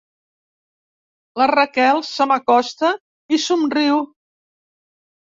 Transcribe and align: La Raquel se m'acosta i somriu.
La 1.41 1.45
Raquel 1.51 2.01
se 2.07 2.25
m'acosta 2.31 2.89
i 3.37 3.39
somriu. 3.43 4.01